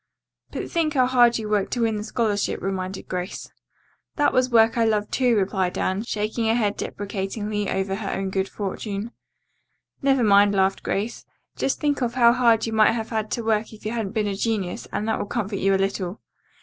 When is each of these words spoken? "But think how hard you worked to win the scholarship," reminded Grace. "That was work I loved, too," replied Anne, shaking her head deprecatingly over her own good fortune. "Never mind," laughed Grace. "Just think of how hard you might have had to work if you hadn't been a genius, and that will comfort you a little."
"But 0.49 0.71
think 0.71 0.95
how 0.95 1.05
hard 1.05 1.37
you 1.37 1.47
worked 1.47 1.71
to 1.73 1.81
win 1.83 1.97
the 1.97 2.03
scholarship," 2.03 2.59
reminded 2.59 3.07
Grace. 3.07 3.51
"That 4.15 4.33
was 4.33 4.49
work 4.49 4.75
I 4.75 4.83
loved, 4.83 5.11
too," 5.11 5.35
replied 5.37 5.77
Anne, 5.77 6.01
shaking 6.01 6.47
her 6.47 6.55
head 6.55 6.75
deprecatingly 6.75 7.69
over 7.69 7.93
her 7.93 8.09
own 8.09 8.31
good 8.31 8.49
fortune. 8.49 9.11
"Never 10.01 10.23
mind," 10.23 10.55
laughed 10.55 10.81
Grace. 10.81 11.23
"Just 11.55 11.79
think 11.79 12.01
of 12.01 12.15
how 12.15 12.33
hard 12.33 12.65
you 12.65 12.73
might 12.73 12.93
have 12.93 13.11
had 13.11 13.29
to 13.33 13.43
work 13.43 13.73
if 13.73 13.85
you 13.85 13.91
hadn't 13.91 14.13
been 14.13 14.25
a 14.25 14.33
genius, 14.33 14.87
and 14.91 15.07
that 15.07 15.19
will 15.19 15.27
comfort 15.27 15.57
you 15.59 15.75
a 15.75 15.75
little." 15.75 16.19